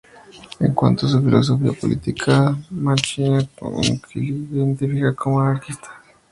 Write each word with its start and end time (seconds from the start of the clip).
En 0.59 0.73
cuanto 0.73 1.05
a 1.05 1.09
su 1.09 1.21
filosofía 1.21 1.73
política, 1.73 2.57
Machine 2.71 3.47
Gun 3.59 3.99
Kelly 4.01 4.47
se 4.47 4.55
identifica 4.55 5.13
como 5.13 5.35
un 5.35 5.41
anarquista. 5.49 5.89